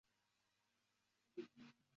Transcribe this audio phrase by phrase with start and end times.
[1.35, 1.73] 卒于官。